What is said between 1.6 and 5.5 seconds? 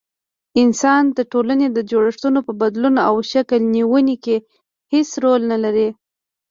د جوړښتونو په بدلون او شکل نيوني کي هيڅ رول